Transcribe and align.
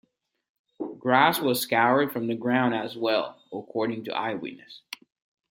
Grass 0.97 1.39
was 1.41 1.59
scoured 1.61 2.11
from 2.11 2.25
the 2.25 2.33
ground 2.33 2.73
as 2.73 2.97
well, 2.97 3.37
according 3.53 4.03
to 4.05 4.15
eyewitnesses. 4.17 4.81